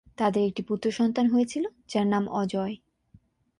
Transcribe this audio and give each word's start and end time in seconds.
তাদের 0.17 0.43
একটি 0.47 0.61
পুত্র 0.63 0.87
সন্তান 0.91 1.25
হয়েছিল, 1.27 1.63
যার 1.89 2.07
নাম 2.07 2.23
অজয়। 2.33 2.75